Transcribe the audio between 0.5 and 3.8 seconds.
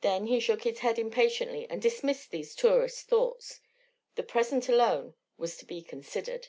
his head impatiently and dismissed these tourist thoughts.